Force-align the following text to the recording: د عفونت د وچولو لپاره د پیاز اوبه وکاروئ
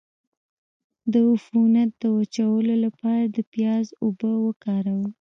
د 1.11 1.13
عفونت 1.31 1.91
د 2.01 2.03
وچولو 2.17 2.73
لپاره 2.85 3.23
د 3.35 3.37
پیاز 3.51 3.85
اوبه 4.03 4.31
وکاروئ 4.47 5.07